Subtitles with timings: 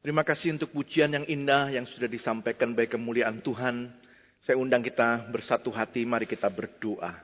[0.00, 3.92] Terima kasih untuk pujian yang indah yang sudah disampaikan baik kemuliaan Tuhan.
[4.40, 7.20] Saya undang kita bersatu hati, mari kita berdoa.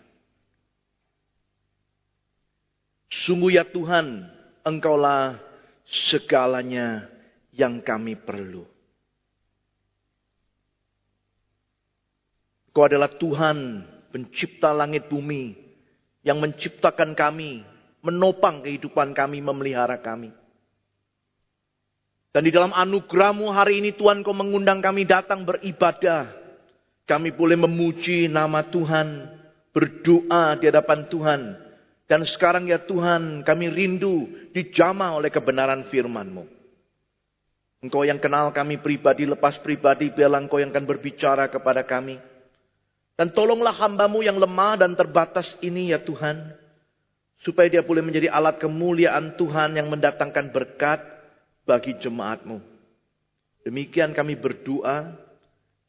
[3.08, 4.28] Sungguh ya Tuhan,
[4.60, 5.40] Engkaulah
[5.88, 7.08] segalanya
[7.54, 8.68] yang kami perlu.
[12.68, 15.56] Engkau adalah Tuhan, pencipta langit bumi,
[16.20, 17.64] yang menciptakan kami,
[18.04, 20.28] menopang kehidupan kami, memelihara kami.
[22.36, 26.28] Dan di dalam anugerahmu hari ini Tuhan kau mengundang kami datang beribadah.
[27.08, 29.24] Kami boleh memuji nama Tuhan,
[29.72, 31.56] berdoa di hadapan Tuhan.
[32.04, 36.44] Dan sekarang ya Tuhan kami rindu dijamah oleh kebenaran firman-Mu.
[37.80, 42.20] Engkau yang kenal kami pribadi lepas pribadi, biarlah engkau yang akan berbicara kepada kami.
[43.16, 46.52] Dan tolonglah hambamu yang lemah dan terbatas ini ya Tuhan.
[47.40, 51.15] Supaya dia boleh menjadi alat kemuliaan Tuhan yang mendatangkan berkat
[51.66, 52.62] bagi jemaatmu.
[53.66, 55.10] Demikian kami berdoa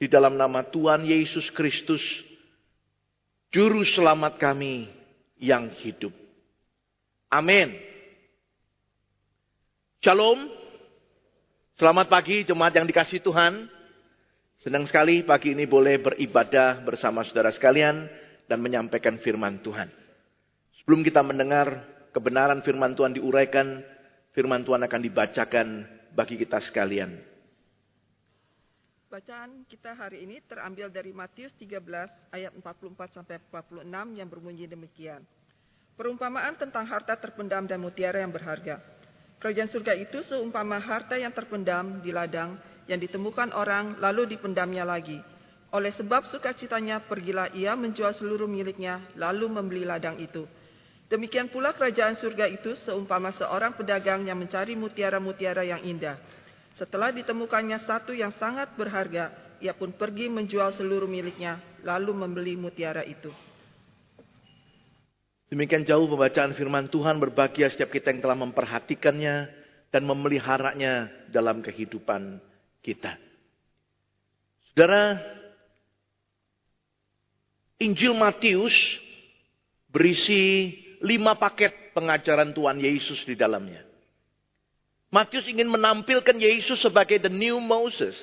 [0.01, 2.01] di dalam nama Tuhan Yesus Kristus,
[3.53, 4.89] Juru Selamat kami
[5.37, 6.11] yang hidup.
[7.29, 7.77] Amin.
[10.01, 10.49] Shalom.
[11.77, 13.69] Selamat pagi jemaat yang dikasih Tuhan.
[14.65, 18.09] Senang sekali pagi ini boleh beribadah bersama saudara sekalian
[18.49, 19.85] dan menyampaikan firman Tuhan.
[20.81, 23.85] Sebelum kita mendengar kebenaran firman Tuhan diuraikan,
[24.37, 25.67] firman Tuhan akan dibacakan
[26.13, 27.17] bagi kita sekalian.
[29.09, 31.81] Bacaan kita hari ini terambil dari Matius 13
[32.29, 33.81] ayat 44 sampai 46
[34.13, 35.25] yang berbunyi demikian.
[35.97, 38.77] Perumpamaan tentang harta terpendam dan mutiara yang berharga.
[39.41, 45.17] Kerajaan surga itu seumpama harta yang terpendam di ladang yang ditemukan orang lalu dipendamnya lagi.
[45.73, 50.45] Oleh sebab sukacitanya pergilah ia menjual seluruh miliknya lalu membeli ladang itu.
[51.07, 56.19] Demikian pula kerajaan surga itu seumpama seorang pedagang yang mencari mutiara-mutiara yang indah.
[56.75, 59.31] Setelah ditemukannya satu yang sangat berharga,
[59.63, 63.31] ia pun pergi menjual seluruh miliknya, lalu membeli mutiara itu.
[65.47, 69.35] Demikian jauh pembacaan firman Tuhan berbahagia setiap kita yang telah memperhatikannya
[69.87, 72.43] dan memeliharanya dalam kehidupan
[72.83, 73.15] kita.
[74.75, 75.15] Saudara,
[77.79, 78.75] Injil Matius
[79.87, 83.83] berisi lima paket pengajaran Tuhan Yesus di dalamnya.
[85.07, 88.15] Matius ingin menampilkan Yesus sebagai the new Moses.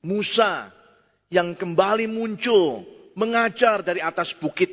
[0.00, 0.72] Musa
[1.32, 2.84] yang kembali muncul
[3.16, 4.68] mengajar dari atas bukit.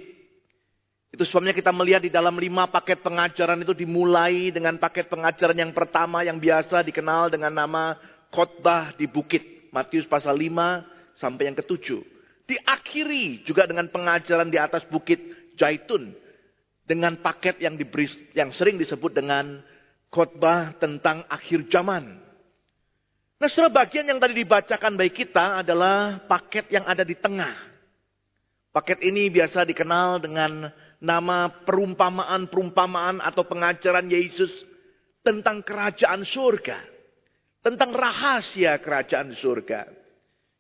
[1.08, 5.72] Itu sebabnya kita melihat di dalam lima paket pengajaran itu dimulai dengan paket pengajaran yang
[5.72, 7.96] pertama yang biasa dikenal dengan nama
[8.31, 9.72] khotbah di bukit.
[9.72, 12.03] Matius pasal 5 sampai yang ketujuh.
[12.47, 15.19] Diakhiri juga dengan pengajaran di atas bukit
[15.59, 16.26] Jaitun
[16.87, 19.59] dengan paket yang diberi yang sering disebut dengan
[20.07, 22.15] khotbah tentang akhir zaman.
[23.37, 27.53] Nah, setelah bagian yang tadi dibacakan baik kita adalah paket yang ada di tengah.
[28.73, 34.49] Paket ini biasa dikenal dengan nama perumpamaan-perumpamaan atau pengajaran Yesus
[35.21, 36.81] tentang kerajaan surga.
[37.61, 39.85] Tentang rahasia kerajaan surga.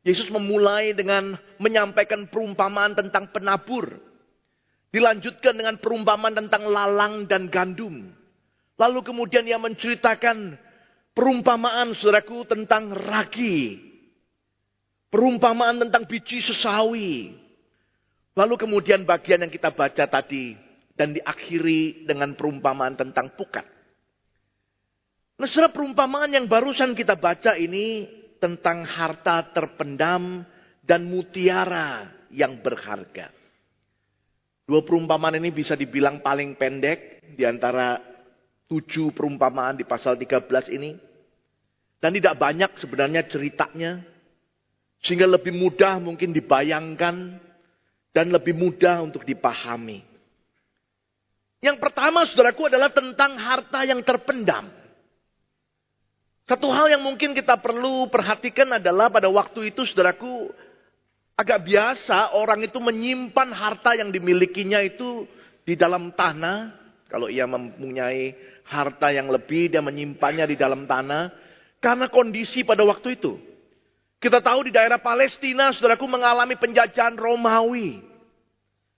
[0.05, 4.06] Yesus memulai dengan menyampaikan perumpamaan tentang penabur
[4.87, 8.07] Dilanjutkan dengan perumpamaan tentang lalang dan gandum.
[8.79, 10.55] Lalu kemudian ia menceritakan
[11.11, 13.83] perumpamaan saudaraku tentang ragi.
[15.11, 17.35] Perumpamaan tentang biji sesawi.
[18.37, 20.55] Lalu kemudian bagian yang kita baca tadi.
[20.97, 23.77] Dan diakhiri dengan perumpamaan tentang pukat.
[25.37, 28.09] Nah saudara perumpamaan yang barusan kita baca ini
[28.41, 30.41] tentang harta terpendam
[30.81, 33.36] dan mutiara yang berharga.
[34.67, 38.03] Dua perumpamaan ini bisa dibilang paling pendek di antara
[38.67, 40.91] tujuh perumpamaan di pasal 13 ini.
[42.03, 44.03] Dan tidak banyak sebenarnya ceritanya.
[44.99, 47.39] Sehingga lebih mudah mungkin dibayangkan
[48.11, 50.03] dan lebih mudah untuk dipahami.
[51.63, 54.67] Yang pertama saudaraku adalah tentang harta yang terpendam.
[56.47, 60.51] Satu hal yang mungkin kita perlu perhatikan adalah pada waktu itu saudaraku
[61.37, 65.29] Agak biasa orang itu menyimpan harta yang dimilikinya itu
[65.61, 66.73] di dalam tanah.
[67.05, 68.33] Kalau ia mempunyai
[68.65, 71.29] harta yang lebih, dia menyimpannya di dalam tanah.
[71.77, 73.37] Karena kondisi pada waktu itu.
[74.17, 78.01] Kita tahu di daerah Palestina, saudaraku mengalami penjajahan Romawi.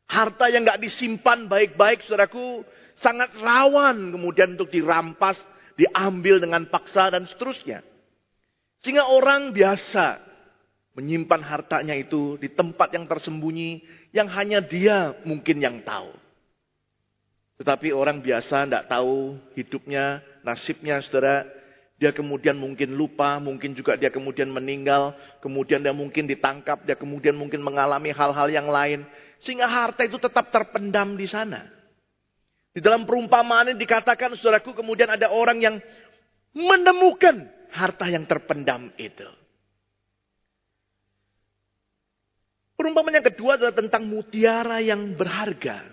[0.07, 2.63] Harta yang gak disimpan baik-baik, saudaraku,
[3.03, 5.35] sangat rawan kemudian untuk dirampas,
[5.75, 7.83] diambil dengan paksa dan seterusnya.
[8.79, 10.28] Sehingga orang biasa
[10.99, 13.79] menyimpan hartanya itu di tempat yang tersembunyi
[14.11, 16.11] yang hanya dia mungkin yang tahu.
[17.63, 21.47] Tetapi orang biasa tidak tahu hidupnya, nasibnya saudara.
[21.99, 25.11] dia kemudian mungkin lupa, mungkin juga dia kemudian meninggal,
[25.43, 29.03] kemudian dia mungkin ditangkap, dia kemudian mungkin mengalami hal-hal yang lain.
[29.43, 31.67] Sehingga harta itu tetap terpendam di sana.
[32.71, 35.75] Di dalam perumpamaan ini dikatakan, saudaraku, kemudian ada orang yang
[36.55, 39.27] menemukan harta yang terpendam itu.
[42.79, 45.83] Perumpamaan yang kedua adalah tentang mutiara yang berharga.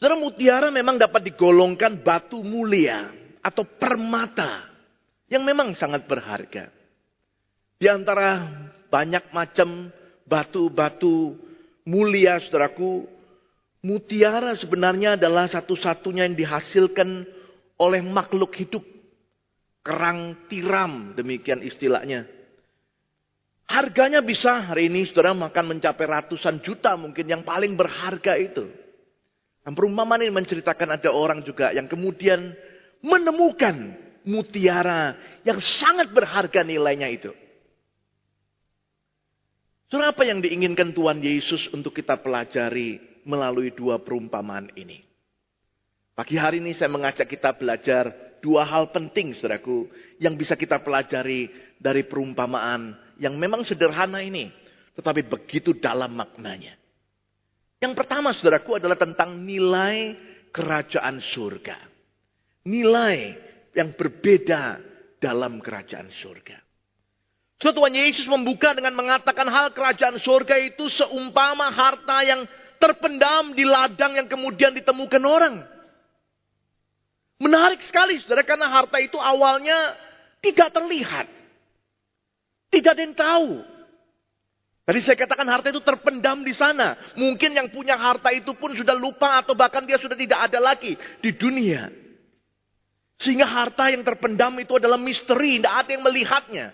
[0.00, 3.12] Saudara mutiara memang dapat digolongkan batu mulia
[3.44, 4.64] atau permata
[5.28, 6.72] yang memang sangat berharga.
[7.76, 8.40] Di antara
[8.88, 9.92] banyak macam
[10.24, 11.36] batu-batu
[11.84, 13.04] mulia, saudaraku,
[13.84, 17.28] mutiara sebenarnya adalah satu-satunya yang dihasilkan
[17.76, 18.84] oleh makhluk hidup.
[19.84, 22.24] Kerang tiram, demikian istilahnya.
[23.66, 28.70] Harganya bisa hari ini saudara makan mencapai ratusan juta mungkin yang paling berharga itu.
[29.66, 32.54] Dan perumpamaan ini menceritakan ada orang juga yang kemudian
[33.02, 37.34] menemukan mutiara yang sangat berharga nilainya itu.
[39.90, 45.02] Surah apa yang diinginkan Tuhan Yesus untuk kita pelajari melalui dua perumpamaan ini?
[46.14, 48.10] Pagi hari ini saya mengajak kita belajar
[48.42, 49.86] dua hal penting, saudaraku,
[50.18, 54.52] yang bisa kita pelajari dari perumpamaan yang memang sederhana ini,
[54.96, 56.76] tetapi begitu dalam maknanya.
[57.80, 60.16] Yang pertama, saudaraku, adalah tentang nilai
[60.52, 61.96] kerajaan surga
[62.66, 63.38] nilai
[63.72, 64.82] yang berbeda
[65.22, 66.58] dalam kerajaan surga.
[67.56, 72.44] Tuhan Yesus membuka dengan mengatakan hal kerajaan surga itu seumpama harta yang
[72.76, 75.64] terpendam di ladang yang kemudian ditemukan orang.
[77.40, 79.96] Menarik sekali saudara karena harta itu awalnya
[80.44, 81.32] tidak terlihat.
[82.70, 83.50] Tidak ada yang tahu.
[84.86, 86.94] Tadi saya katakan harta itu terpendam di sana.
[87.18, 90.94] Mungkin yang punya harta itu pun sudah lupa atau bahkan dia sudah tidak ada lagi
[91.18, 91.90] di dunia.
[93.18, 96.66] Sehingga harta yang terpendam itu adalah misteri, tidak ada yang melihatnya.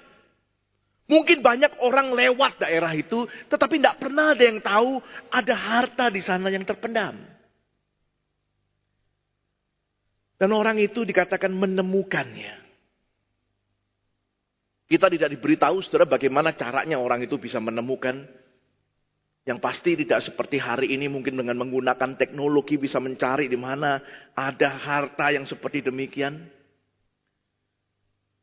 [1.09, 5.01] Mungkin banyak orang lewat daerah itu, tetapi tidak pernah ada yang tahu
[5.33, 7.17] ada harta di sana yang terpendam.
[10.37, 12.62] Dan orang itu dikatakan menemukannya.
[14.93, 18.29] Kita tidak diberitahu saudara bagaimana caranya orang itu bisa menemukan
[19.49, 24.05] yang pasti tidak seperti hari ini mungkin dengan menggunakan teknologi bisa mencari di mana
[24.37, 26.45] ada harta yang seperti demikian.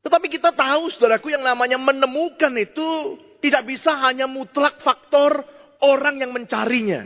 [0.01, 5.45] Tetapi kita tahu saudaraku yang namanya menemukan itu tidak bisa hanya mutlak faktor
[5.85, 7.05] orang yang mencarinya.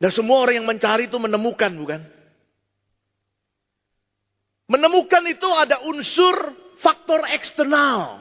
[0.00, 2.00] Dan semua orang yang mencari itu menemukan bukan?
[4.64, 8.20] Menemukan itu ada unsur faktor eksternal.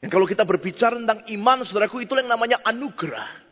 [0.00, 3.44] Dan kalau kita berbicara tentang iman, saudaraku, itu yang namanya anugerah.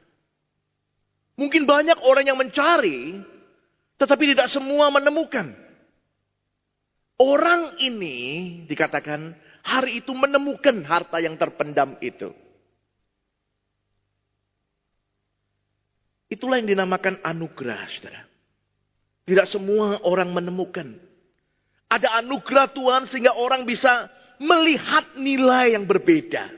[1.34, 3.18] Mungkin banyak orang yang mencari,
[3.98, 5.50] tetapi tidak semua menemukan.
[7.18, 8.16] Orang ini
[8.66, 12.34] dikatakan hari itu menemukan harta yang terpendam itu.
[16.30, 18.22] Itulah yang dinamakan anugerah, saudara.
[19.24, 20.98] Tidak semua orang menemukan.
[21.94, 24.10] Ada anugerah Tuhan sehingga orang bisa
[24.42, 26.50] melihat nilai yang berbeda.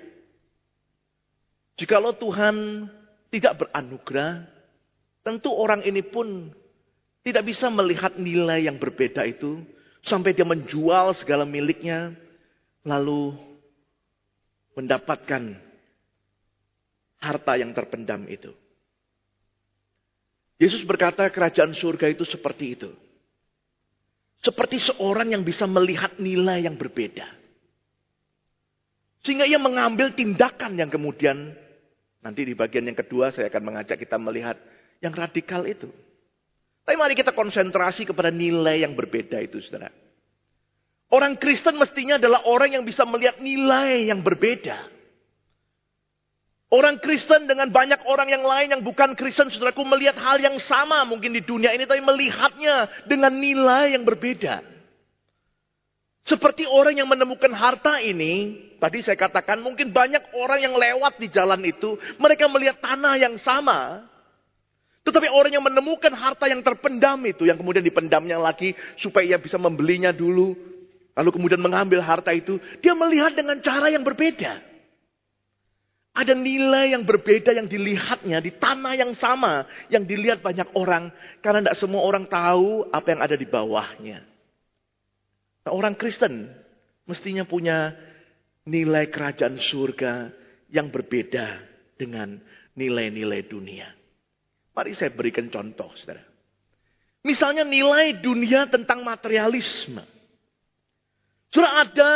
[1.77, 2.89] Jikalau Tuhan
[3.29, 4.49] tidak beranugerah,
[5.21, 6.49] tentu orang ini pun
[7.21, 9.61] tidak bisa melihat nilai yang berbeda itu
[10.07, 12.17] sampai dia menjual segala miliknya
[12.87, 13.37] lalu
[14.73, 15.59] mendapatkan
[17.21, 18.55] harta yang terpendam itu.
[20.57, 22.91] Yesus berkata kerajaan surga itu seperti itu.
[24.45, 27.27] Seperti seorang yang bisa melihat nilai yang berbeda.
[29.27, 31.51] Sehingga ia mengambil tindakan yang kemudian
[32.23, 34.55] nanti di bagian yang kedua saya akan mengajak kita melihat
[35.03, 35.91] yang radikal itu.
[36.87, 39.91] Tapi mari kita konsentrasi kepada nilai yang berbeda itu saudara.
[41.11, 44.96] Orang Kristen mestinya adalah orang yang bisa melihat nilai yang berbeda.
[46.77, 51.09] Orang Kristen dengan banyak orang yang lain yang bukan Kristen, saudaraku melihat hal yang sama
[51.09, 54.61] mungkin di dunia ini, tapi melihatnya dengan nilai yang berbeda.
[56.29, 61.33] Seperti orang yang menemukan harta ini, tadi saya katakan mungkin banyak orang yang lewat di
[61.33, 64.05] jalan itu, mereka melihat tanah yang sama.
[65.01, 69.57] Tetapi orang yang menemukan harta yang terpendam itu, yang kemudian dipendamnya lagi supaya ia bisa
[69.57, 70.53] membelinya dulu,
[71.17, 74.76] lalu kemudian mengambil harta itu, dia melihat dengan cara yang berbeda.
[76.17, 81.13] Ada nilai yang berbeda yang dilihatnya di tanah yang sama, yang dilihat banyak orang,
[81.45, 84.25] karena tidak semua orang tahu apa yang ada di bawahnya.
[85.69, 86.49] Nah, orang Kristen
[87.05, 87.93] mestinya punya
[88.65, 90.33] nilai kerajaan surga
[90.73, 91.61] yang berbeda
[92.01, 92.41] dengan
[92.73, 93.93] nilai-nilai dunia.
[94.73, 96.25] Mari saya berikan contoh, saudara.
[97.27, 100.05] Misalnya nilai dunia tentang materialisme.
[101.51, 102.11] Sudah ada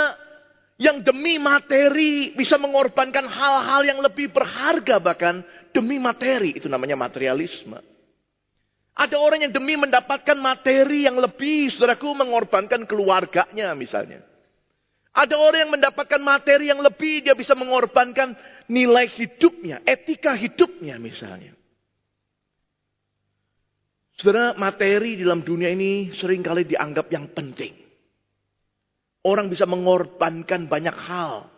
[0.80, 5.44] yang demi materi bisa mengorbankan hal-hal yang lebih berharga bahkan
[5.76, 6.56] demi materi.
[6.56, 7.76] Itu namanya materialisme.
[8.96, 14.24] Ada orang yang demi mendapatkan materi yang lebih, saudaraku mengorbankan keluarganya misalnya.
[15.12, 18.32] Ada orang yang mendapatkan materi yang lebih, dia bisa mengorbankan
[18.68, 21.52] nilai hidupnya, etika hidupnya misalnya.
[24.20, 27.79] Saudara, materi dalam dunia ini sering kali dianggap yang penting.
[29.20, 31.48] Orang bisa mengorbankan banyak hal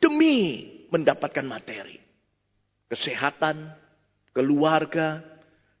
[0.00, 1.96] demi mendapatkan materi.
[2.92, 3.72] Kesehatan,
[4.36, 5.24] keluarga,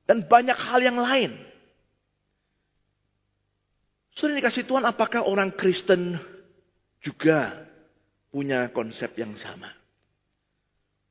[0.08, 1.36] dan banyak hal yang lain.
[4.16, 6.16] Sudah dikasih Tuhan, apakah orang Kristen
[7.04, 7.68] juga
[8.32, 9.68] punya konsep yang sama?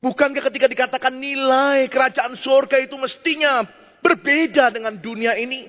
[0.02, 3.66] Bukankah ketika dikatakan nilai kerajaan surga itu mestinya
[4.06, 5.66] Berbeda dengan dunia ini.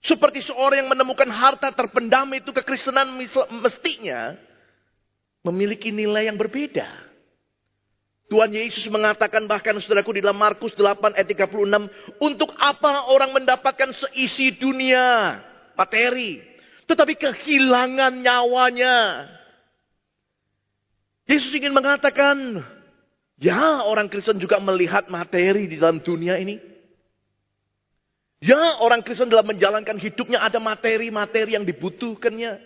[0.00, 3.12] Seperti seorang yang menemukan harta terpendam itu kekristenan
[3.60, 4.32] mestinya
[5.44, 6.88] memiliki nilai yang berbeda.
[8.30, 11.90] Tuhan Yesus mengatakan bahkan saudaraku di dalam Markus 8 ayat 36.
[12.22, 15.42] Untuk apa orang mendapatkan seisi dunia,
[15.74, 16.38] materi.
[16.86, 19.26] Tetapi kehilangan nyawanya.
[21.26, 22.62] Yesus ingin mengatakan,
[23.34, 26.69] ya orang Kristen juga melihat materi di dalam dunia ini.
[28.40, 32.56] Ya orang Kristen dalam menjalankan hidupnya ada materi-materi yang dibutuhkannya.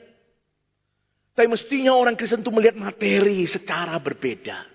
[1.35, 4.71] Tapi mestinya orang Kristen itu melihat materi secara berbeda.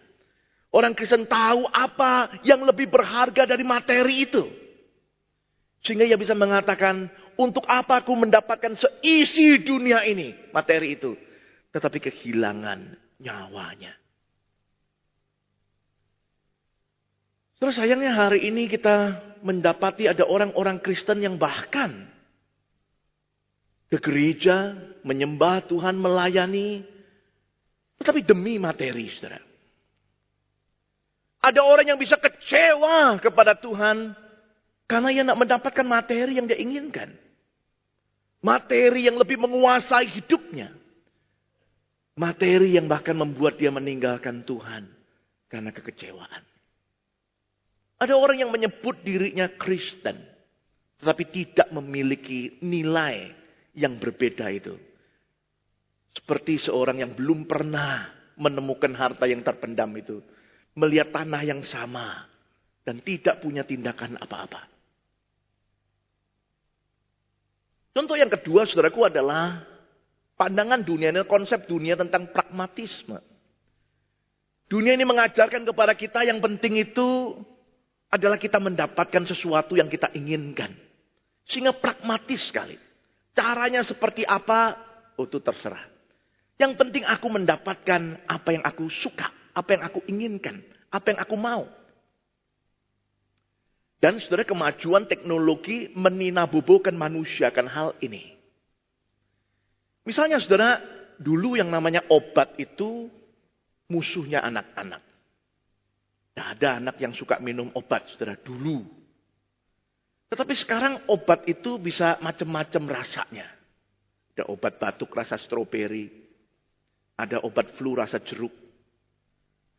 [0.75, 4.44] Orang Kristen tahu apa yang lebih berharga dari materi itu.
[5.79, 7.08] Sehingga ia bisa mengatakan,
[7.39, 11.15] untuk apa aku mendapatkan seisi dunia ini, materi itu.
[11.72, 13.96] Tetapi kehilangan nyawanya.
[17.63, 22.08] Terus sayangnya hari ini kita mendapati ada orang-orang Kristen yang bahkan
[23.89, 26.86] ke gereja, menyembah Tuhan, melayani,
[27.98, 29.41] tetapi demi materi, saudara.
[31.39, 34.12] Ada orang yang bisa kecewa kepada Tuhan
[34.86, 37.15] karena ia nak mendapatkan materi yang dia inginkan.
[38.39, 40.72] Materi yang lebih menguasai hidupnya.
[42.19, 44.91] Materi yang bahkan membuat dia meninggalkan Tuhan
[45.48, 46.43] karena kekecewaan.
[48.00, 50.15] Ada orang yang menyebut dirinya Kristen.
[51.03, 53.36] Tetapi tidak memiliki nilai
[53.75, 54.75] yang berbeda itu.
[56.15, 58.08] Seperti seorang yang belum pernah
[58.39, 60.24] menemukan harta yang terpendam itu.
[60.79, 62.24] Melihat tanah yang sama.
[62.88, 64.65] Dan tidak punya tindakan apa-apa.
[67.91, 69.60] Contoh yang kedua saudaraku adalah
[70.39, 73.20] pandangan dunia, konsep dunia tentang pragmatisme.
[74.72, 77.36] Dunia ini mengajarkan kepada kita yang penting itu
[78.10, 80.74] adalah kita mendapatkan sesuatu yang kita inginkan.
[81.46, 82.78] Sehingga pragmatis sekali.
[83.38, 84.75] Caranya seperti apa,
[85.16, 85.86] oh, itu terserah.
[86.60, 90.60] Yang penting aku mendapatkan apa yang aku suka, apa yang aku inginkan,
[90.92, 91.63] apa yang aku mau.
[94.00, 98.36] Dan saudara kemajuan teknologi meninabobokan manusia akan hal ini.
[100.08, 100.80] Misalnya saudara,
[101.20, 103.12] dulu yang namanya obat itu
[103.92, 105.04] musuhnya anak-anak.
[106.39, 108.79] Tidak ada anak yang suka minum obat, saudara, dulu.
[110.31, 113.43] Tetapi sekarang obat itu bisa macam-macam rasanya.
[114.31, 116.08] Ada obat batuk rasa stroberi.
[117.19, 118.55] Ada obat flu rasa jeruk.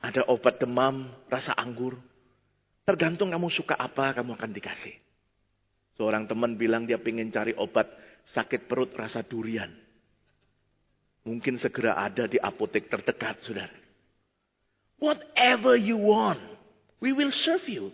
[0.05, 1.97] Ada obat demam rasa anggur.
[2.85, 5.01] Tergantung kamu suka apa, kamu akan dikasih.
[5.97, 7.89] Seorang teman bilang dia ingin cari obat
[8.37, 9.73] sakit perut rasa durian.
[11.25, 13.73] Mungkin segera ada di apotek terdekat, saudara.
[15.01, 16.39] Whatever you want,
[17.01, 17.89] we will serve you.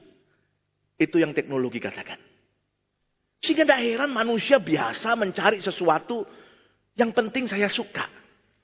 [0.98, 2.18] Itu yang teknologi katakan.
[3.40, 6.26] Sehingga tidak heran manusia biasa mencari sesuatu
[6.98, 8.10] yang penting saya suka.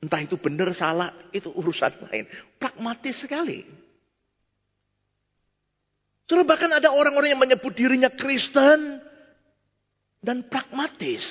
[0.02, 2.26] Entah itu benar salah, itu urusan lain.
[2.58, 3.62] Pragmatis sekali.
[6.26, 8.98] Terus bahkan ada orang-orang yang menyebut dirinya Kristen
[10.18, 11.22] dan pragmatis.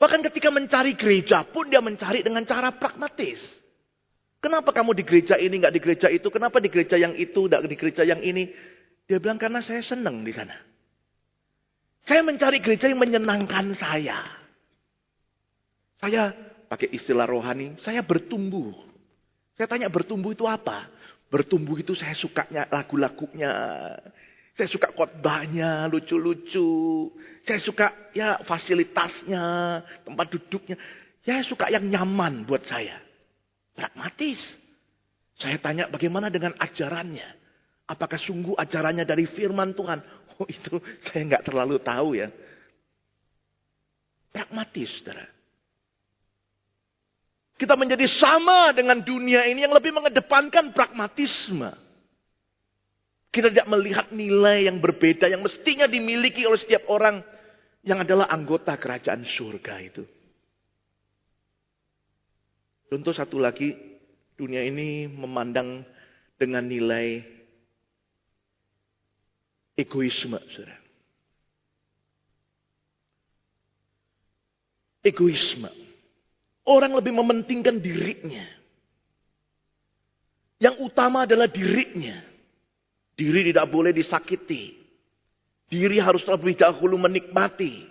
[0.00, 3.38] Bahkan ketika mencari gereja pun dia mencari dengan cara pragmatis.
[4.44, 6.28] Kenapa kamu di gereja ini, nggak di gereja itu?
[6.28, 8.52] Kenapa di gereja yang itu, nggak di gereja yang ini?
[9.08, 10.52] Dia bilang, karena saya senang di sana.
[12.04, 14.20] Saya mencari gereja yang menyenangkan saya.
[15.96, 16.36] Saya
[16.68, 18.76] pakai istilah rohani, saya bertumbuh.
[19.56, 20.92] Saya tanya bertumbuh itu apa?
[21.32, 23.48] Bertumbuh itu saya sukanya lagu-lagunya.
[24.60, 27.08] Saya suka khotbahnya, lucu-lucu.
[27.48, 29.44] Saya suka ya fasilitasnya,
[30.04, 30.76] tempat duduknya.
[31.24, 33.03] Saya suka yang nyaman buat saya.
[33.74, 34.40] Pragmatis.
[35.34, 37.26] Saya tanya bagaimana dengan ajarannya?
[37.90, 40.00] Apakah sungguh ajarannya dari firman Tuhan?
[40.38, 40.78] Oh itu
[41.10, 42.30] saya nggak terlalu tahu ya.
[44.34, 45.30] Pragmatis, saudara.
[47.54, 51.70] Kita menjadi sama dengan dunia ini yang lebih mengedepankan pragmatisme.
[53.30, 57.22] Kita tidak melihat nilai yang berbeda yang mestinya dimiliki oleh setiap orang
[57.86, 60.02] yang adalah anggota kerajaan surga itu.
[62.94, 63.74] Contoh satu lagi,
[64.38, 65.82] dunia ini memandang
[66.38, 67.26] dengan nilai
[69.74, 70.78] egoisme, saudara.
[75.02, 75.66] Egoisme.
[76.70, 78.46] Orang lebih mementingkan dirinya.
[80.62, 82.22] Yang utama adalah dirinya.
[83.18, 84.70] Diri tidak boleh disakiti.
[85.66, 87.90] Diri harus lebih dahulu menikmati.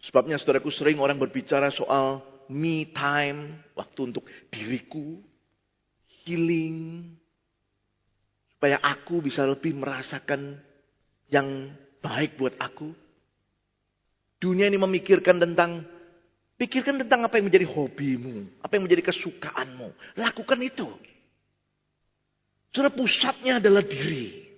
[0.00, 5.20] Sebabnya saudaraku sering orang berbicara soal me time, waktu untuk diriku,
[6.24, 7.04] healing,
[8.56, 10.58] supaya aku bisa lebih merasakan
[11.30, 12.90] yang baik buat aku.
[14.40, 15.84] Dunia ini memikirkan tentang,
[16.56, 20.16] pikirkan tentang apa yang menjadi hobimu, apa yang menjadi kesukaanmu.
[20.18, 20.88] Lakukan itu.
[22.74, 24.49] Saudara pusatnya adalah diri.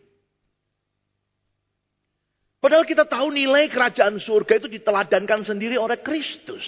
[2.63, 6.63] Padahal kita tahu nilai kerajaan surga itu diteladankan sendiri oleh Kristus.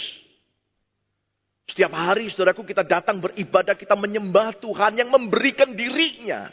[1.70, 6.50] Setiap hari saudaraku kita datang beribadah, kita menyembah Tuhan yang memberikan dirinya.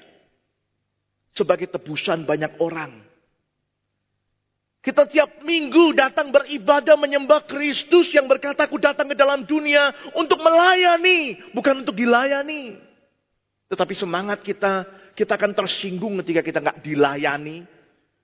[1.33, 3.01] Sebagai tebusan banyak orang.
[4.81, 10.37] Kita tiap minggu datang beribadah menyembah Kristus yang berkata aku datang ke dalam dunia untuk
[10.37, 12.77] melayani, bukan untuk dilayani.
[13.73, 14.85] Tetapi semangat kita,
[15.17, 17.80] kita akan tersinggung ketika kita nggak dilayani.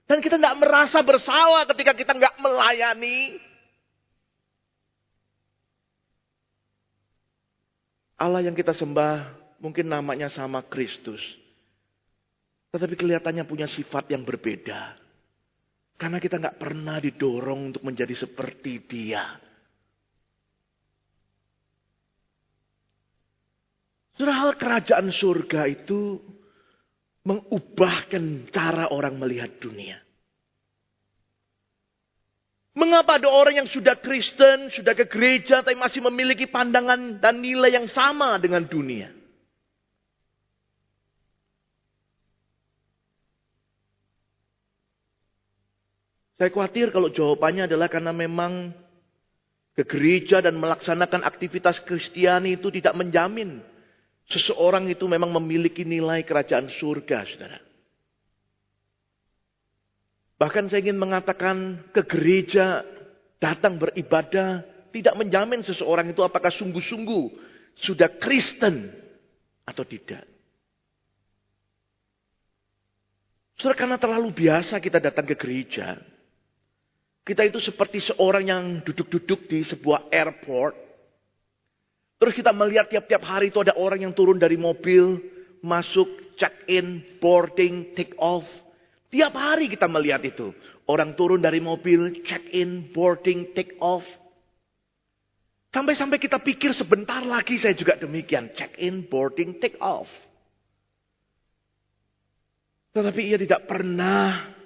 [0.08, 3.36] Dan kita nggak merasa bersalah ketika kita nggak melayani.
[8.18, 11.20] Allah yang kita sembah mungkin namanya sama Kristus.
[12.72, 14.96] Tetapi kelihatannya punya sifat yang berbeda.
[16.00, 19.38] Karena kita nggak pernah didorong untuk menjadi seperti dia.
[24.18, 26.18] Sudah hal kerajaan surga itu
[27.28, 30.00] mengubahkan cara orang melihat dunia.
[32.78, 37.74] Mengapa ada orang yang sudah Kristen, sudah ke gereja, tapi masih memiliki pandangan dan nilai
[37.74, 39.12] yang sama dengan dunia?
[46.38, 48.70] Saya khawatir kalau jawabannya adalah karena memang
[49.74, 53.58] ke gereja dan melaksanakan aktivitas Kristiani itu tidak menjamin
[54.32, 57.60] seseorang itu memang memiliki nilai kerajaan surga, saudara.
[60.38, 62.86] Bahkan saya ingin mengatakan ke gereja
[63.42, 64.62] datang beribadah
[64.94, 67.26] tidak menjamin seseorang itu apakah sungguh-sungguh
[67.82, 68.94] sudah Kristen
[69.66, 70.26] atau tidak.
[73.58, 75.98] Saudara, karena terlalu biasa kita datang ke gereja,
[77.26, 80.87] kita itu seperti seorang yang duduk-duduk di sebuah airport.
[82.18, 85.22] Terus kita melihat tiap-tiap hari itu ada orang yang turun dari mobil,
[85.62, 88.46] masuk, check-in, boarding, take off.
[89.14, 90.50] Tiap hari kita melihat itu.
[90.90, 94.06] Orang turun dari mobil, check-in, boarding, take off.
[95.70, 98.50] Sampai-sampai kita pikir sebentar lagi saya juga demikian.
[98.58, 100.10] Check-in, boarding, take off.
[102.98, 104.58] Tetapi ia tidak pernah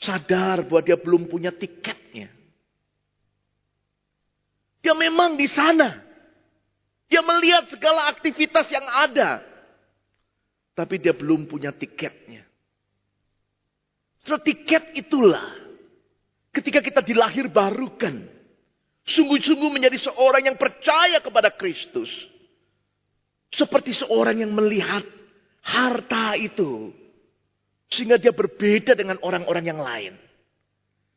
[0.00, 2.32] sadar bahwa dia belum punya tiketnya.
[4.80, 6.05] Dia memang di sana.
[7.06, 9.42] Dia melihat segala aktivitas yang ada.
[10.76, 12.44] Tapi dia belum punya tiketnya.
[14.26, 15.54] So, tiket itulah
[16.50, 18.26] ketika kita dilahir barukan.
[19.06, 22.10] Sungguh-sungguh menjadi seorang yang percaya kepada Kristus.
[23.54, 25.06] Seperti seorang yang melihat
[25.62, 26.90] harta itu
[27.86, 30.14] sehingga dia berbeda dengan orang-orang yang lain.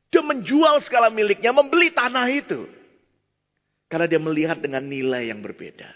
[0.10, 2.66] Dia menjual segala miliknya, membeli tanah itu.
[3.90, 5.90] Karena dia melihat dengan nilai yang berbeda.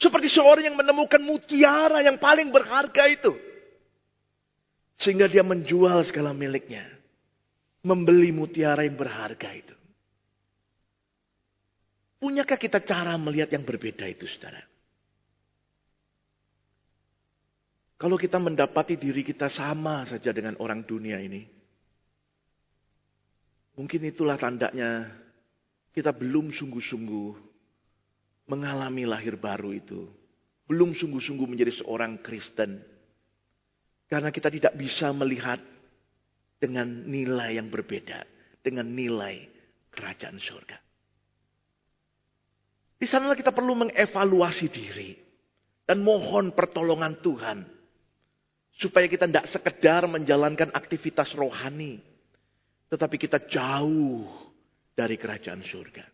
[0.00, 3.36] Seperti seorang yang menemukan mutiara yang paling berharga itu.
[4.96, 6.86] Sehingga dia menjual segala miliknya.
[7.82, 9.76] Membeli mutiara yang berharga itu.
[12.20, 14.60] Punyakah kita cara melihat yang berbeda itu saudara?
[18.00, 21.44] Kalau kita mendapati diri kita sama saja dengan orang dunia ini.
[23.76, 25.08] Mungkin itulah tandanya
[25.90, 27.30] kita belum sungguh-sungguh
[28.50, 30.06] mengalami lahir baru itu.
[30.66, 32.78] Belum sungguh-sungguh menjadi seorang Kristen.
[34.06, 35.58] Karena kita tidak bisa melihat
[36.58, 38.22] dengan nilai yang berbeda.
[38.62, 39.46] Dengan nilai
[39.90, 40.78] kerajaan surga.
[43.00, 45.10] Di sanalah kita perlu mengevaluasi diri.
[45.82, 47.80] Dan mohon pertolongan Tuhan
[48.80, 52.00] Supaya kita tidak sekedar menjalankan aktivitas rohani.
[52.88, 54.24] Tetapi kita jauh
[55.00, 56.04] dari kerajaan surga.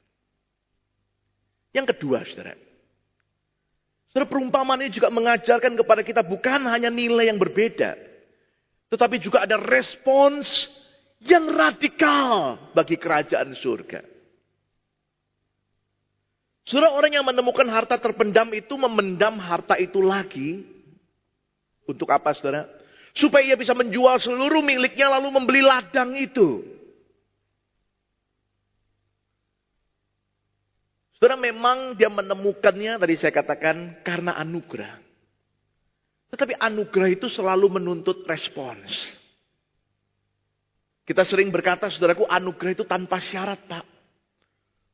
[1.75, 2.55] Yang kedua, saudara.
[4.15, 7.99] Saudara, perumpamaan ini juga mengajarkan kepada kita bukan hanya nilai yang berbeda.
[8.87, 10.47] Tetapi juga ada respons
[11.27, 14.01] yang radikal bagi kerajaan surga.
[16.63, 20.63] Saudara, orang yang menemukan harta terpendam itu memendam harta itu lagi.
[21.87, 22.71] Untuk apa, saudara?
[23.15, 26.77] Supaya ia bisa menjual seluruh miliknya lalu membeli ladang itu.
[31.17, 35.01] Saudara memang dia menemukannya tadi saya katakan karena anugerah.
[36.29, 38.93] Tetapi anugerah itu selalu menuntut respons.
[41.09, 43.87] Kita sering berkata, saudaraku, anugerah itu tanpa syarat, Pak.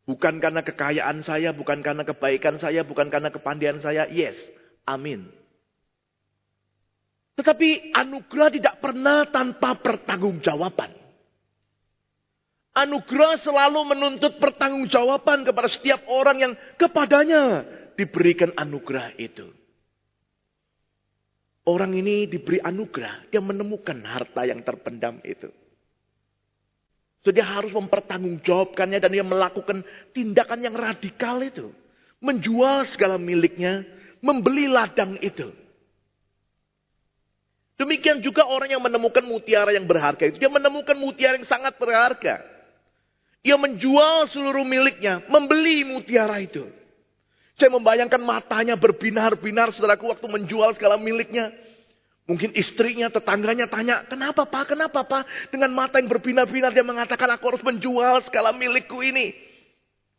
[0.07, 4.07] Bukan karena kekayaan saya, bukan karena kebaikan saya, bukan karena kepandian saya.
[4.07, 4.39] Yes,
[4.87, 5.27] amin.
[7.35, 11.02] Tetapi anugerah tidak pernah tanpa pertanggungjawaban.
[12.73, 17.69] Anugerah selalu menuntut pertanggungjawaban kepada setiap orang yang kepadanya
[18.01, 19.53] diberikan anugerah itu.
[21.69, 25.53] Orang ini diberi anugerah, dia menemukan harta yang terpendam itu.
[27.23, 31.71] So, dia harus mempertanggungjawabkannya dan dia melakukan tindakan yang radikal itu.
[32.19, 33.87] Menjual segala miliknya,
[34.19, 35.55] membeli ladang itu.
[37.79, 40.43] Demikian juga orang yang menemukan mutiara yang berharga itu.
[40.43, 42.52] Dia menemukan mutiara yang sangat berharga.
[43.43, 46.63] Dia menjual seluruh miliknya, membeli mutiara itu.
[47.59, 51.51] Saya membayangkan matanya berbinar-binar saudaraku waktu menjual segala miliknya.
[52.23, 55.51] Mungkin istrinya, tetangganya tanya, kenapa pak, kenapa pak?
[55.51, 59.35] Dengan mata yang berbinar-binar dia mengatakan aku harus menjual segala milikku ini.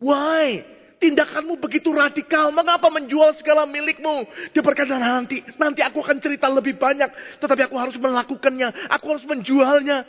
[0.04, 0.68] Why?
[1.00, 2.52] Tindakanmu begitu radikal.
[2.52, 4.28] Mengapa menjual segala milikmu?
[4.52, 7.40] Dia berkata nanti, nanti aku akan cerita lebih banyak.
[7.40, 8.92] Tetapi aku harus melakukannya.
[9.00, 10.04] Aku harus menjualnya.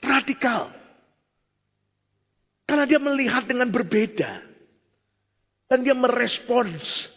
[0.00, 0.83] Radikal.
[2.64, 4.40] Karena dia melihat dengan berbeda.
[5.68, 7.08] Dan dia merespons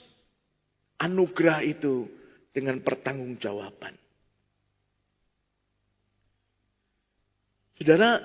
[1.00, 2.08] anugerah itu
[2.52, 3.94] dengan pertanggungjawaban.
[7.78, 8.18] Saudara,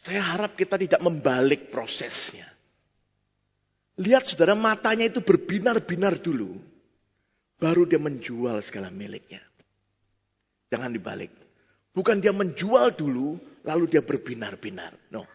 [0.00, 2.48] saya harap kita tidak membalik prosesnya.
[3.98, 6.56] Lihat saudara matanya itu berbinar-binar dulu.
[7.58, 9.42] Baru dia menjual segala miliknya.
[10.70, 11.34] Jangan dibalik.
[11.90, 14.94] Bukan dia menjual dulu, lalu dia berbinar-binar.
[15.10, 15.26] No.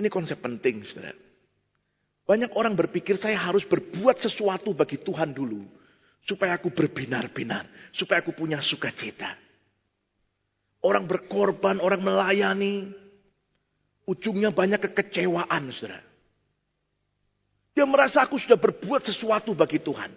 [0.00, 1.12] Ini konsep penting, saudara.
[2.24, 5.60] Banyak orang berpikir saya harus berbuat sesuatu bagi Tuhan dulu.
[6.24, 7.92] Supaya aku berbinar-binar.
[7.92, 9.36] Supaya aku punya sukacita.
[10.80, 12.96] Orang berkorban, orang melayani.
[14.08, 16.00] Ujungnya banyak kekecewaan, saudara.
[17.76, 20.16] Dia merasa aku sudah berbuat sesuatu bagi Tuhan.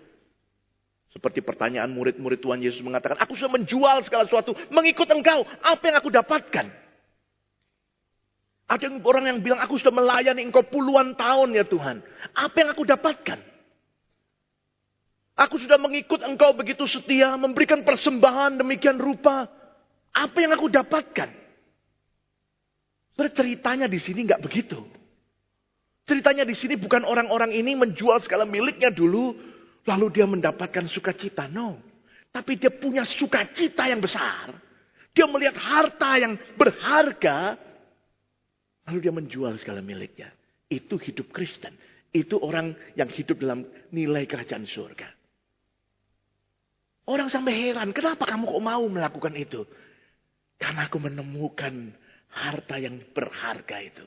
[1.12, 5.98] Seperti pertanyaan murid-murid Tuhan Yesus mengatakan, aku sudah menjual segala sesuatu, mengikut engkau, apa yang
[6.00, 6.83] aku dapatkan?
[8.64, 12.00] Ada orang yang bilang, aku sudah melayani engkau puluhan tahun ya Tuhan.
[12.32, 13.40] Apa yang aku dapatkan?
[15.34, 19.50] Aku sudah mengikut engkau begitu setia, memberikan persembahan demikian rupa.
[20.14, 21.30] Apa yang aku dapatkan?
[23.18, 24.80] Ceritanya di sini nggak begitu.
[26.04, 29.34] Ceritanya di sini bukan orang-orang ini menjual segala miliknya dulu,
[29.88, 31.50] lalu dia mendapatkan sukacita.
[31.50, 31.82] No.
[32.34, 34.54] Tapi dia punya sukacita yang besar.
[35.14, 37.58] Dia melihat harta yang berharga,
[38.88, 40.32] lalu dia menjual segala miliknya.
[40.68, 41.76] Itu hidup Kristen.
[42.14, 45.10] Itu orang yang hidup dalam nilai kerajaan surga.
[47.04, 49.68] Orang sampai heran, kenapa kamu kok mau melakukan itu?
[50.56, 51.92] Karena aku menemukan
[52.32, 54.06] harta yang berharga itu.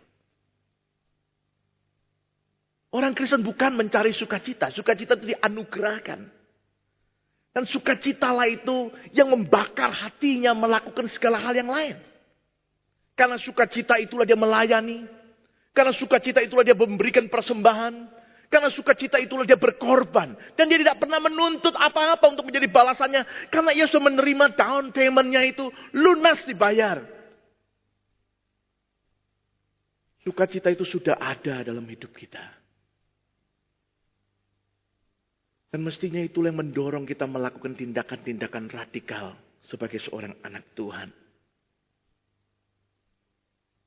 [2.97, 4.73] Orang Kristen bukan mencari sukacita.
[4.73, 6.21] Sukacita itu dianugerahkan.
[7.53, 11.97] Dan sukacitalah itu yang membakar hatinya melakukan segala hal yang lain.
[13.17, 15.09] Karena sukacita itulah dia melayani.
[15.73, 18.13] Karena sukacita itulah dia memberikan persembahan.
[18.47, 20.37] Karena sukacita itulah dia berkorban.
[20.53, 23.49] Dan dia tidak pernah menuntut apa-apa untuk menjadi balasannya.
[23.49, 25.65] Karena ia sudah menerima down paymentnya itu
[25.97, 27.03] lunas dibayar.
[30.23, 32.43] Sukacita itu sudah ada dalam hidup kita.
[35.73, 39.35] Dan mestinya itulah yang mendorong kita melakukan tindakan-tindakan radikal
[39.67, 41.26] sebagai seorang anak Tuhan.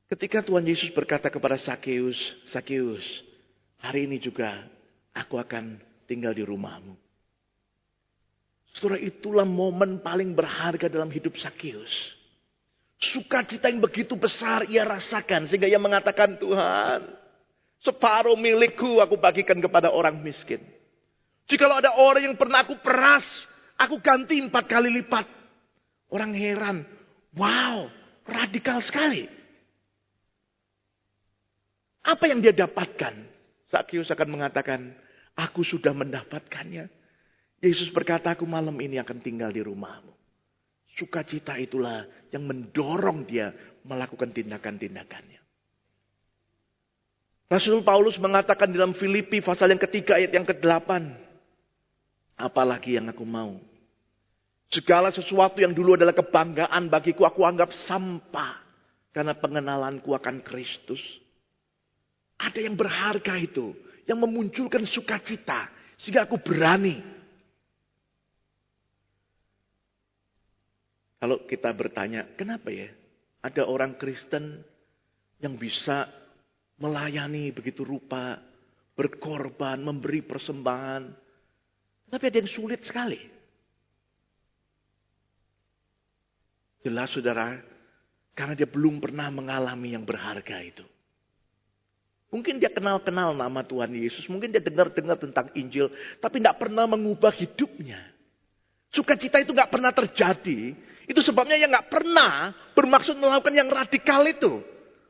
[0.10, 2.17] Ketika Tuhan Yesus berkata kepada Sakeus,
[2.50, 3.06] Sakeus,
[3.78, 4.65] hari ini juga
[5.13, 5.78] aku akan
[6.10, 6.98] tinggal di rumahmu.
[8.74, 11.93] Setelah itulah momen paling berharga dalam hidup Sakeus.
[13.00, 17.06] Sukacita yang begitu besar ia rasakan sehingga ia mengatakan Tuhan,
[17.86, 20.60] separuh milikku aku bagikan kepada orang miskin.
[21.45, 23.26] Jikalau ada orang yang pernah aku peras,
[23.80, 25.24] Aku ganti empat kali lipat.
[26.12, 26.84] Orang heran.
[27.32, 27.88] Wow,
[28.28, 29.38] radikal sekali.
[32.10, 33.13] Apa yang dia dapatkan?
[33.69, 34.98] Sakyus akan mengatakan,
[35.38, 36.89] aku sudah mendapatkannya.
[37.62, 40.10] Yesus berkata, aku malam ini akan tinggal di rumahmu.
[40.98, 43.54] Sukacita itulah yang mendorong dia
[43.86, 45.38] melakukan tindakan-tindakannya.
[47.50, 50.89] Rasul Paulus mengatakan dalam Filipi pasal yang ketiga ayat yang ke-8.
[52.41, 53.58] Apalagi yang aku mau.
[54.69, 58.65] Segala sesuatu yang dulu adalah kebanggaan bagiku aku anggap sampah.
[59.13, 61.02] Karena pengenalanku akan Kristus.
[62.39, 63.75] Ada yang berharga itu.
[64.08, 65.67] Yang memunculkan sukacita.
[65.99, 67.04] Sehingga aku berani.
[71.19, 72.88] Kalau kita bertanya, kenapa ya?
[73.43, 74.63] Ada orang Kristen
[75.43, 76.08] yang bisa
[76.80, 78.39] melayani begitu rupa,
[78.95, 81.04] berkorban, memberi persembahan.
[82.08, 83.19] Tapi ada yang sulit sekali.
[86.80, 87.60] Jelas saudara,
[88.32, 90.88] karena dia belum pernah mengalami yang berharga itu.
[92.30, 95.89] Mungkin dia kenal-kenal nama Tuhan Yesus, mungkin dia dengar-dengar tentang Injil,
[96.22, 98.06] tapi tidak pernah mengubah hidupnya.
[98.94, 100.78] Sukacita itu nggak pernah terjadi.
[101.10, 104.62] Itu sebabnya dia nggak pernah bermaksud melakukan yang radikal itu.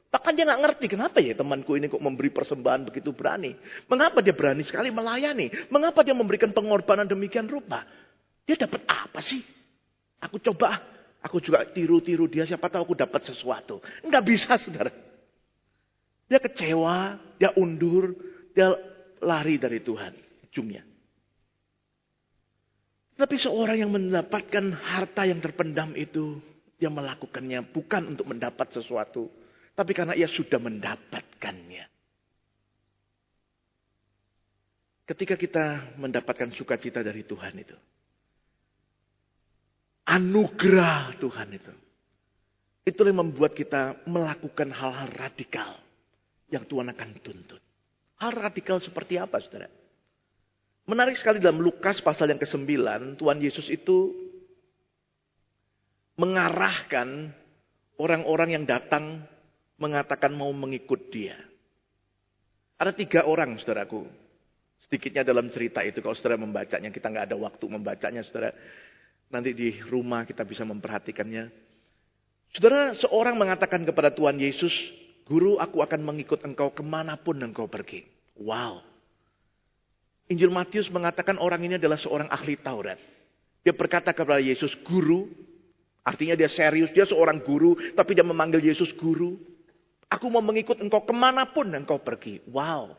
[0.09, 3.51] Bahkan dia nggak ngerti kenapa ya temanku ini kok memberi persembahan begitu berani.
[3.91, 5.51] Mengapa dia berani sekali melayani?
[5.67, 7.83] Mengapa dia memberikan pengorbanan demikian rupa?
[8.47, 9.43] Dia dapat apa sih?
[10.23, 10.79] Aku coba,
[11.19, 12.47] aku juga tiru-tiru dia.
[12.47, 13.83] Siapa tahu aku dapat sesuatu.
[14.07, 15.08] Nggak bisa saudara.
[16.29, 18.13] Dia kecewa, dia undur,
[18.53, 18.69] dia
[19.25, 20.13] lari dari Tuhan.
[20.45, 20.85] Ujungnya.
[23.17, 26.39] Tapi seorang yang mendapatkan harta yang terpendam itu,
[26.79, 29.27] dia melakukannya bukan untuk mendapat sesuatu,
[29.75, 31.83] tapi karena ia sudah mendapatkannya.
[35.09, 37.75] Ketika kita mendapatkan sukacita dari Tuhan itu.
[40.05, 41.73] Anugerah Tuhan itu.
[42.85, 45.88] Itu yang membuat kita melakukan hal-hal radikal
[46.49, 47.61] yang Tuhan akan tuntut.
[48.19, 49.71] Hal radikal seperti apa saudara?
[50.89, 52.65] Menarik sekali dalam Lukas pasal yang ke-9,
[53.21, 54.09] Tuhan Yesus itu
[56.17, 57.29] mengarahkan
[58.01, 59.23] orang-orang yang datang
[59.79, 61.39] mengatakan mau mengikut dia.
[62.75, 64.03] Ada tiga orang, saudaraku.
[64.87, 68.51] Sedikitnya dalam cerita itu, kalau saudara membacanya, kita nggak ada waktu membacanya, saudara.
[69.29, 71.53] Nanti di rumah kita bisa memperhatikannya.
[72.57, 74.73] Saudara, seorang mengatakan kepada Tuhan Yesus,
[75.29, 78.01] Guru, aku akan mengikut engkau ke mana pun engkau pergi.
[78.33, 78.81] Wow.
[80.25, 82.97] Injil Matius mengatakan orang ini adalah seorang ahli Taurat.
[83.61, 85.29] Dia berkata kepada Yesus, Guru,
[86.01, 89.37] artinya dia serius, dia seorang guru, tapi dia memanggil Yesus Guru.
[90.09, 92.41] Aku mau mengikut engkau ke mana pun engkau pergi.
[92.49, 92.97] Wow.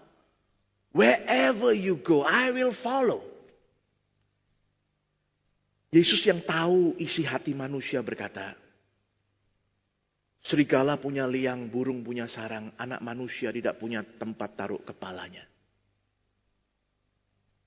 [0.94, 3.26] Wherever you go, I will follow.
[5.90, 8.54] Yesus yang tahu isi hati manusia berkata,
[10.40, 15.44] Serigala punya liang, burung punya sarang, anak manusia tidak punya tempat taruh kepalanya.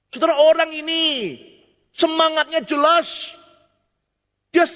[0.09, 1.37] Saudara orang ini
[1.93, 3.05] semangatnya jelas.
[4.53, 4.69] Dia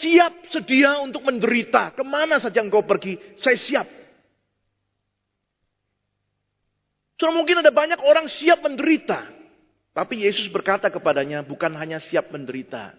[0.00, 1.96] siap sedia untuk menderita.
[1.96, 3.88] Ke mana saja engkau pergi, saya siap.
[7.16, 9.24] Sudah mungkin ada banyak orang siap menderita.
[9.92, 12.96] Tapi Yesus berkata kepadanya bukan hanya siap menderita.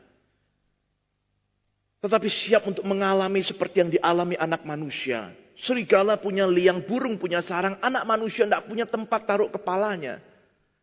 [2.04, 5.32] Tetapi siap untuk mengalami seperti yang dialami anak manusia.
[5.56, 7.80] Serigala punya liang, burung punya sarang.
[7.80, 10.20] Anak manusia tidak punya tempat taruh kepalanya.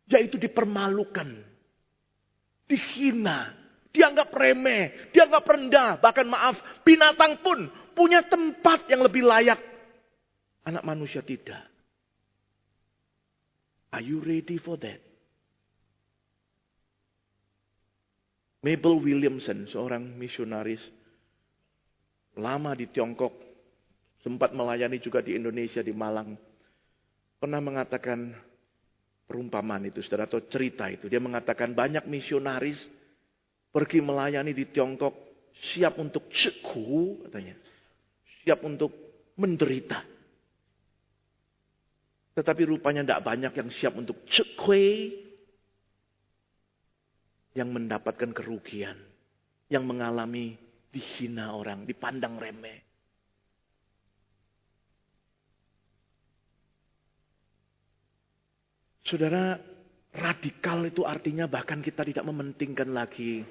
[0.09, 1.29] Yaitu dipermalukan.
[2.65, 3.53] Dihina.
[3.93, 5.13] Dianggap remeh.
[5.13, 6.01] Dianggap rendah.
[6.01, 9.61] Bahkan maaf, binatang pun punya tempat yang lebih layak.
[10.65, 11.61] Anak manusia tidak.
[13.93, 14.97] Are you ready for that?
[18.65, 20.81] Mabel Williamson, seorang misionaris
[22.37, 23.33] lama di Tiongkok,
[24.23, 26.37] sempat melayani juga di Indonesia, di Malang,
[27.41, 28.31] pernah mengatakan
[29.25, 31.09] perumpamaan itu, saudara, atau cerita itu.
[31.09, 32.77] Dia mengatakan banyak misionaris
[33.71, 35.15] pergi melayani di Tiongkok,
[35.73, 37.55] siap untuk ceku, katanya.
[38.43, 38.91] Siap untuk
[39.39, 40.03] menderita.
[42.31, 45.17] Tetapi rupanya tidak banyak yang siap untuk cekwe.
[47.51, 48.97] Yang mendapatkan kerugian.
[49.67, 50.55] Yang mengalami
[50.91, 52.79] dihina orang, dipandang remeh.
[59.07, 59.55] Saudara,
[60.11, 63.43] radikal itu artinya bahkan kita tidak mementingkan lagi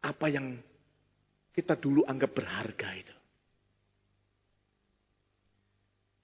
[0.00, 0.56] apa yang
[1.50, 3.16] kita dulu anggap berharga itu.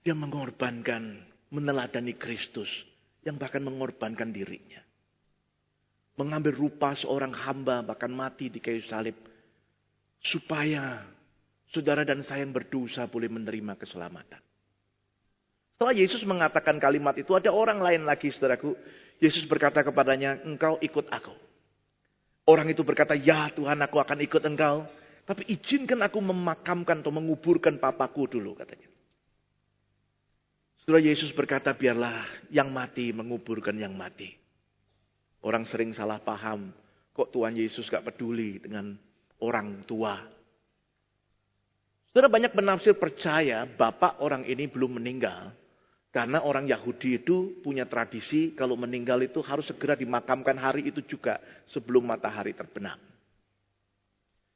[0.07, 1.03] Dia mengorbankan,
[1.51, 2.71] meneladani Kristus
[3.27, 4.86] yang bahkan mengorbankan dirinya.
[6.17, 9.15] Mengambil rupa seorang hamba bahkan mati di kayu salib
[10.19, 11.05] supaya
[11.71, 14.41] saudara dan saya yang berdosa boleh menerima keselamatan.
[15.77, 18.73] Setelah Yesus mengatakan kalimat itu, ada orang lain lagi, saudaraku.
[19.21, 21.37] Yesus berkata kepadanya, engkau ikut aku.
[22.49, 24.89] Orang itu berkata, ya Tuhan aku akan ikut engkau.
[25.21, 28.89] Tapi izinkan aku memakamkan atau menguburkan papaku dulu, katanya.
[30.81, 34.46] Setelah Yesus berkata, biarlah yang mati menguburkan yang mati.
[35.47, 36.75] Orang sering salah paham,
[37.15, 38.99] kok Tuhan Yesus gak peduli dengan
[39.39, 40.19] orang tua.
[42.11, 45.55] Saudara banyak penafsir percaya bapak orang ini belum meninggal.
[46.11, 51.39] Karena orang Yahudi itu punya tradisi kalau meninggal itu harus segera dimakamkan hari itu juga
[51.71, 52.99] sebelum matahari terbenam.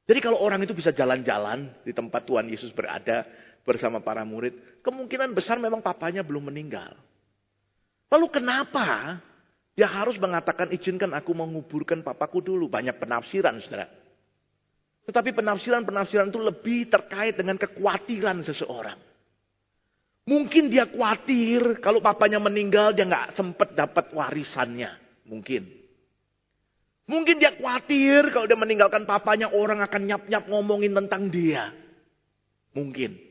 [0.09, 3.23] Jadi kalau orang itu bisa jalan-jalan di tempat Tuhan Yesus berada
[3.63, 6.97] bersama para murid, kemungkinan besar memang papanya belum meninggal.
[8.11, 9.21] Lalu kenapa
[9.81, 12.69] dia harus mengatakan izinkan aku menguburkan papaku dulu?
[12.69, 13.89] Banyak penafsiran saudara.
[15.09, 19.01] Tetapi penafsiran-penafsiran itu lebih terkait dengan kekhawatiran seseorang.
[20.29, 25.01] Mungkin dia khawatir kalau papanya meninggal dia nggak sempat dapat warisannya.
[25.25, 25.65] Mungkin.
[27.09, 31.73] Mungkin dia khawatir kalau dia meninggalkan papanya orang akan nyap-nyap ngomongin tentang dia.
[32.77, 33.30] Mungkin.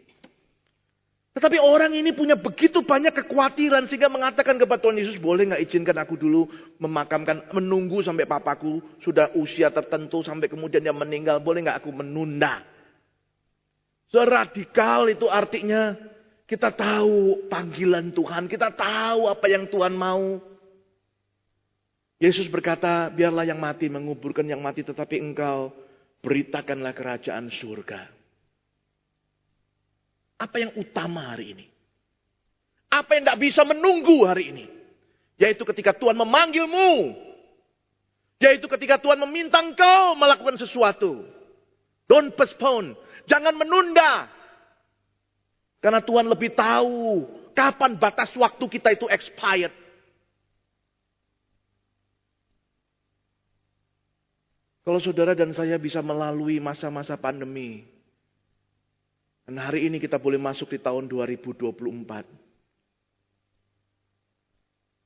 [1.40, 5.96] Tetapi orang ini punya begitu banyak kekhawatiran sehingga mengatakan kepada Tuhan Yesus, boleh nggak izinkan
[5.96, 6.44] aku dulu
[6.76, 12.60] memakamkan, menunggu sampai papaku sudah usia tertentu sampai kemudian dia meninggal, boleh nggak aku menunda?
[14.12, 15.96] Seradikal itu artinya
[16.44, 20.44] kita tahu panggilan Tuhan, kita tahu apa yang Tuhan mau.
[22.20, 25.72] Yesus berkata, biarlah yang mati menguburkan yang mati, tetapi engkau
[26.20, 28.19] beritakanlah kerajaan surga.
[30.40, 31.66] Apa yang utama hari ini?
[32.88, 34.66] Apa yang tidak bisa menunggu hari ini?
[35.36, 37.12] Yaitu ketika Tuhan memanggilmu.
[38.40, 41.28] Yaitu ketika Tuhan meminta engkau melakukan sesuatu.
[42.08, 42.96] Don't postpone.
[43.28, 44.32] Jangan menunda.
[45.84, 49.76] Karena Tuhan lebih tahu kapan batas waktu kita itu expired.
[54.80, 57.99] Kalau saudara dan saya bisa melalui masa-masa pandemi.
[59.50, 61.74] Dan hari ini kita boleh masuk di tahun 2024.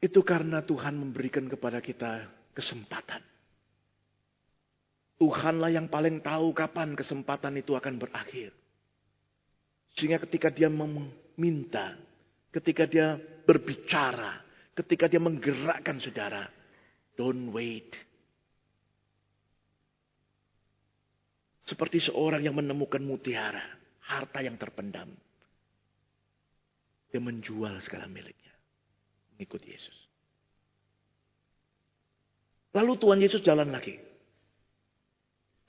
[0.05, 3.25] Itu karena Tuhan memberikan kepada kita kesempatan.
[5.17, 8.53] Tuhanlah yang paling tahu kapan kesempatan itu akan berakhir.
[9.97, 11.97] Sehingga ketika dia meminta,
[12.53, 13.17] ketika dia
[13.49, 14.45] berbicara,
[14.77, 16.53] ketika dia menggerakkan saudara,
[17.17, 17.97] don't wait.
[21.65, 25.13] Seperti seorang yang menemukan mutiara, harta yang terpendam.
[27.09, 28.53] Dia menjual segala miliknya.
[29.35, 29.97] Mengikut Yesus.
[32.75, 33.95] Lalu Tuhan Yesus jalan lagi.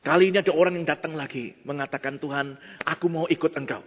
[0.01, 1.53] Kali ini ada orang yang datang lagi.
[1.65, 3.81] Mengatakan Tuhan, aku mau ikut engkau.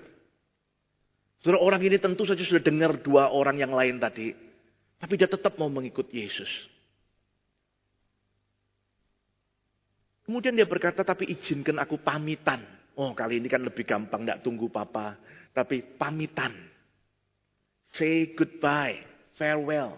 [1.43, 4.35] Saudara orang ini tentu saja sudah dengar dua orang yang lain tadi.
[4.99, 6.51] Tapi dia tetap mau mengikut Yesus.
[10.27, 12.78] Kemudian dia berkata, tapi izinkan aku pamitan.
[12.99, 15.15] Oh kali ini kan lebih gampang, tidak tunggu papa.
[15.55, 16.51] Tapi pamitan.
[17.95, 18.99] Say goodbye,
[19.39, 19.97] farewell.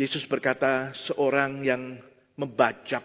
[0.00, 2.00] Yesus berkata, seorang yang
[2.40, 3.04] membajak,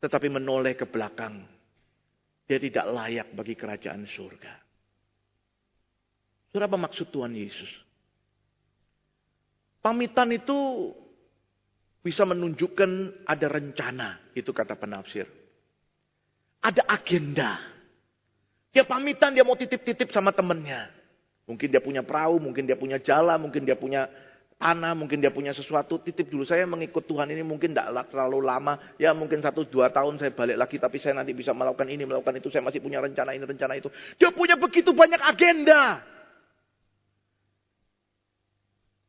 [0.00, 1.44] tetapi menoleh ke belakang
[2.48, 4.54] dia tidak layak bagi kerajaan surga.
[6.48, 7.68] Surah apa maksud Tuhan Yesus?
[9.84, 10.56] Pamitan itu
[12.00, 15.28] bisa menunjukkan ada rencana, itu kata penafsir.
[16.58, 17.58] Ada agenda.
[18.74, 20.90] Dia pamitan, dia mau titip-titip sama temennya.
[21.48, 24.10] Mungkin dia punya perahu, mungkin dia punya jala, mungkin dia punya
[24.58, 26.44] tanah, mungkin dia punya sesuatu, titip dulu.
[26.44, 28.76] Saya mengikut Tuhan ini mungkin tidak terlalu lama.
[29.00, 32.36] Ya mungkin satu dua tahun saya balik lagi, tapi saya nanti bisa melakukan ini, melakukan
[32.36, 32.52] itu.
[32.52, 33.88] Saya masih punya rencana ini, rencana itu.
[34.20, 36.02] Dia punya begitu banyak agenda.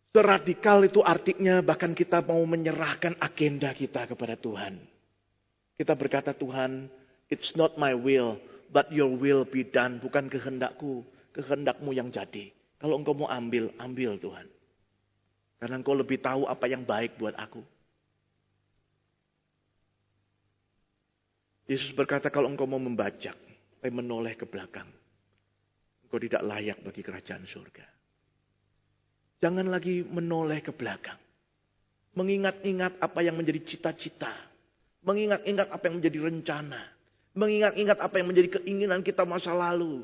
[0.10, 4.82] Seradikal itu artinya bahkan kita mau menyerahkan agenda kita kepada Tuhan.
[5.78, 6.90] Kita berkata Tuhan,
[7.30, 8.38] it's not my will,
[8.73, 10.02] but your will be done.
[10.02, 12.52] Bukan kehendakku, kehendakmu yang jadi.
[12.82, 14.48] Kalau engkau mau ambil, ambil Tuhan.
[15.60, 17.62] Karena engkau lebih tahu apa yang baik buat aku.
[21.69, 23.38] Yesus berkata kalau engkau mau membajak,
[23.77, 24.90] tapi menoleh ke belakang.
[26.08, 27.86] Engkau tidak layak bagi kerajaan surga.
[29.40, 31.19] Jangan lagi menoleh ke belakang.
[32.17, 34.34] Mengingat-ingat apa yang menjadi cita-cita.
[35.06, 36.98] Mengingat-ingat apa yang menjadi rencana.
[37.40, 40.04] Mengingat-ingat apa yang menjadi keinginan kita masa lalu.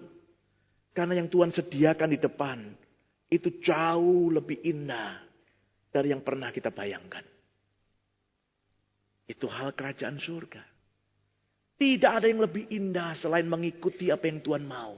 [0.95, 2.59] Karena yang Tuhan sediakan di depan.
[3.27, 5.19] Itu jauh lebih indah
[5.91, 7.27] dari yang pernah kita bayangkan.
[9.27, 10.63] Itu hal kerajaan surga.
[11.75, 14.95] Tidak ada yang lebih indah selain mengikuti apa yang Tuhan mau.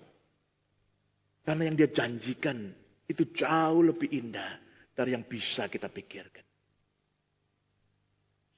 [1.41, 2.69] Karena yang dia janjikan
[3.09, 4.61] itu jauh lebih indah
[4.93, 6.45] dari yang bisa kita pikirkan.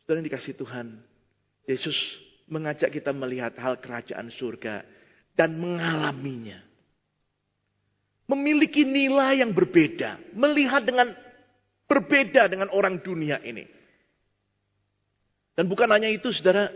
[0.03, 0.87] Saudara yang dikasih Tuhan,
[1.69, 1.95] Yesus
[2.49, 4.83] mengajak kita melihat hal kerajaan surga
[5.37, 6.59] dan mengalaminya.
[8.29, 11.13] Memiliki nilai yang berbeda, melihat dengan
[11.89, 13.65] berbeda dengan orang dunia ini.
[15.57, 16.69] Dan bukan hanya itu, saudara,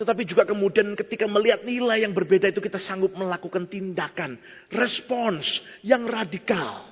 [0.00, 4.40] tetapi juga kemudian ketika melihat nilai yang berbeda itu kita sanggup melakukan tindakan,
[4.72, 5.44] respons
[5.84, 6.88] yang radikal.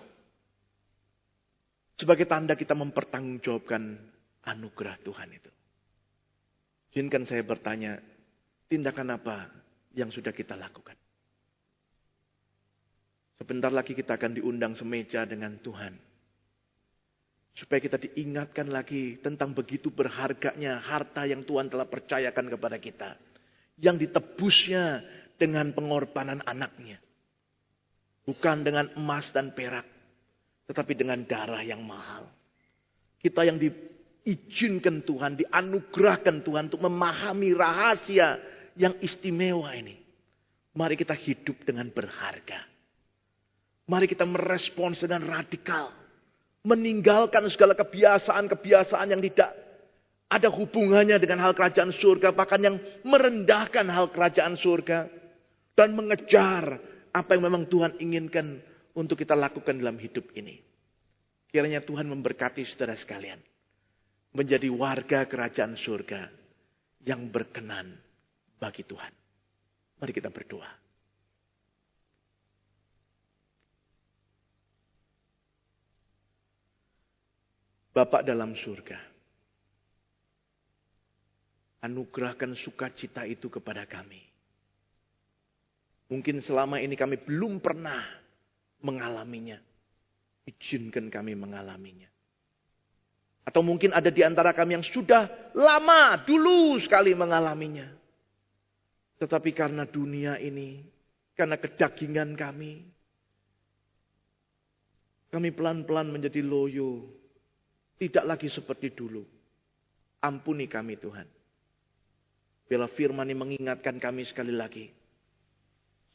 [1.97, 3.97] Sebagai tanda kita mempertanggungjawabkan
[4.45, 5.51] anugerah Tuhan itu.
[6.97, 8.01] Izinkan saya bertanya,
[8.73, 9.53] tindakan apa
[9.93, 10.97] yang sudah kita lakukan?
[13.37, 15.93] Sebentar lagi kita akan diundang semeja dengan Tuhan.
[17.53, 23.21] Supaya kita diingatkan lagi tentang begitu berharganya harta yang Tuhan telah percayakan kepada kita.
[23.77, 25.05] Yang ditebusnya
[25.37, 26.97] dengan pengorbanan anaknya.
[28.25, 29.85] Bukan dengan emas dan perak.
[30.65, 32.25] Tetapi dengan darah yang mahal.
[33.21, 33.69] Kita yang di
[34.27, 38.43] diizinkan Tuhan, dianugerahkan Tuhan untuk memahami rahasia
[38.75, 40.03] yang istimewa ini.
[40.75, 42.67] Mari kita hidup dengan berharga.
[43.87, 45.95] Mari kita merespons dengan radikal.
[46.67, 49.55] Meninggalkan segala kebiasaan-kebiasaan yang tidak
[50.27, 52.35] ada hubungannya dengan hal kerajaan surga.
[52.35, 55.07] Bahkan yang merendahkan hal kerajaan surga.
[55.79, 56.83] Dan mengejar
[57.15, 58.59] apa yang memang Tuhan inginkan
[58.99, 60.59] untuk kita lakukan dalam hidup ini.
[61.49, 63.39] Kiranya Tuhan memberkati saudara sekalian
[64.37, 66.29] menjadi warga kerajaan surga
[67.09, 67.97] yang berkenan
[68.61, 69.13] bagi Tuhan.
[69.97, 70.69] Mari kita berdoa.
[77.97, 79.01] Bapak dalam surga,
[81.81, 84.21] anugerahkan sukacita itu kepada kami.
[86.13, 88.05] Mungkin selama ini kami belum pernah
[88.85, 89.57] mengalaminya.
[90.45, 92.13] Izinkan kami mengalaminya.
[93.47, 97.87] Atau mungkin ada di antara kami yang sudah lama, dulu sekali mengalaminya.
[99.23, 100.83] Tetapi karena dunia ini,
[101.39, 102.83] karena kedagingan kami,
[105.31, 107.07] kami pelan-pelan menjadi loyo.
[107.97, 109.25] Tidak lagi seperti dulu.
[110.21, 111.25] Ampuni kami Tuhan.
[112.67, 114.91] Bila firman ini mengingatkan kami sekali lagi.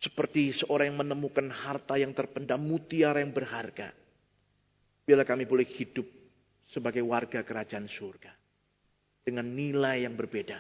[0.04, 3.96] Seperti seorang yang menemukan harta yang terpendam mutiara yang berharga.
[5.08, 6.21] Bila kami boleh hidup
[6.72, 8.32] sebagai warga kerajaan surga.
[9.22, 10.58] Dengan nilai yang berbeda.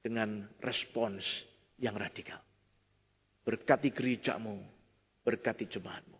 [0.00, 1.22] Dengan respons
[1.78, 2.40] yang radikal.
[3.42, 4.58] Berkati gerejamu,
[5.26, 6.18] berkati jemaatmu.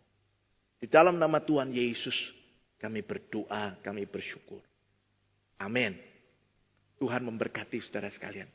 [0.83, 2.15] Di dalam nama Tuhan Yesus
[2.83, 4.59] kami berdoa, kami bersyukur.
[5.63, 5.95] Amin.
[6.99, 8.51] Tuhan memberkati saudara sekalian.